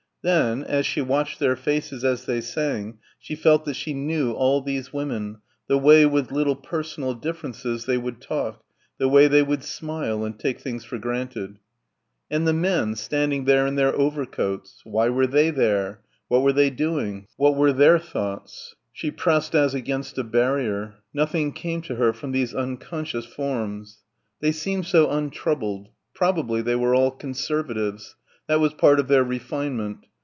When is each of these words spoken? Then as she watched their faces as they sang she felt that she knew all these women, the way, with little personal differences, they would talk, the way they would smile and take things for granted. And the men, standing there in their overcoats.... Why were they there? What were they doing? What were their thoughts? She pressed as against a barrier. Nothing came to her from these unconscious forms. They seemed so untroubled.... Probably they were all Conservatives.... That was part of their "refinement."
Then 0.23 0.63
as 0.65 0.85
she 0.85 1.01
watched 1.01 1.39
their 1.39 1.55
faces 1.55 2.05
as 2.05 2.25
they 2.25 2.41
sang 2.41 2.99
she 3.17 3.33
felt 3.35 3.65
that 3.65 3.73
she 3.73 3.95
knew 3.95 4.33
all 4.33 4.61
these 4.61 4.93
women, 4.93 5.39
the 5.65 5.79
way, 5.79 6.05
with 6.05 6.31
little 6.31 6.55
personal 6.55 7.15
differences, 7.15 7.87
they 7.87 7.97
would 7.97 8.21
talk, 8.21 8.63
the 8.99 9.07
way 9.09 9.27
they 9.27 9.41
would 9.41 9.63
smile 9.63 10.23
and 10.23 10.37
take 10.37 10.59
things 10.59 10.85
for 10.85 10.99
granted. 10.99 11.57
And 12.29 12.45
the 12.47 12.53
men, 12.53 12.93
standing 12.95 13.45
there 13.45 13.65
in 13.65 13.73
their 13.73 13.95
overcoats.... 13.95 14.81
Why 14.83 15.09
were 15.09 15.25
they 15.25 15.49
there? 15.49 16.01
What 16.27 16.43
were 16.43 16.53
they 16.53 16.69
doing? 16.69 17.25
What 17.37 17.55
were 17.55 17.73
their 17.73 17.97
thoughts? 17.97 18.75
She 18.93 19.09
pressed 19.09 19.55
as 19.55 19.73
against 19.73 20.19
a 20.19 20.23
barrier. 20.23 20.97
Nothing 21.15 21.51
came 21.51 21.81
to 21.81 21.95
her 21.95 22.13
from 22.13 22.31
these 22.31 22.53
unconscious 22.53 23.25
forms. 23.25 24.03
They 24.39 24.51
seemed 24.51 24.85
so 24.85 25.09
untroubled.... 25.09 25.89
Probably 26.13 26.61
they 26.61 26.75
were 26.75 26.93
all 26.93 27.09
Conservatives.... 27.09 28.15
That 28.47 28.59
was 28.59 28.73
part 28.75 28.99
of 28.99 29.07
their 29.07 29.23
"refinement." 29.23 30.05